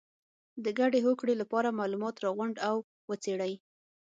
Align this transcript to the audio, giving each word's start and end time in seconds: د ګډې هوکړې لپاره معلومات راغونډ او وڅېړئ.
د 0.63 0.65
ګډې 0.79 0.99
هوکړې 1.05 1.33
لپاره 1.41 1.77
معلومات 1.79 2.15
راغونډ 2.23 2.55
او 2.69 2.75
وڅېړئ. 3.09 3.53